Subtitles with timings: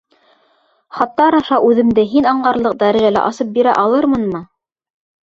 [0.99, 4.41] Хаттар аша үҙемде һин аңларлыҡ дәрәжәлә асып бирә алырмынмы?